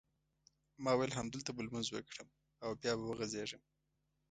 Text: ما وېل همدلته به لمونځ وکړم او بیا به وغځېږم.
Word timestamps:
ما 0.83 0.91
وېل 0.97 1.11
همدلته 1.19 1.51
به 1.53 1.61
لمونځ 1.65 1.87
وکړم 1.91 2.27
او 2.63 2.69
بیا 2.81 2.93
به 2.99 3.05
وغځېږم. 3.05 3.61